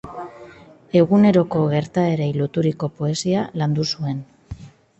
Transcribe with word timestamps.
Eguneroko 1.01 1.61
gertaerei 1.75 2.31
loturiko 2.39 2.91
poesia 3.01 3.47
landu 3.63 3.89
zuen. 3.95 4.27